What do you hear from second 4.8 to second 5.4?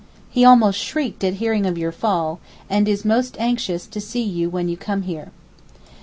here.